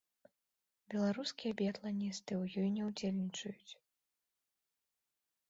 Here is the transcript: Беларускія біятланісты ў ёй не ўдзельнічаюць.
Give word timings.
Беларускія 0.93 1.51
біятланісты 1.59 2.33
ў 2.41 2.63
ёй 2.63 2.69
не 2.79 2.83
ўдзельнічаюць. 2.89 3.79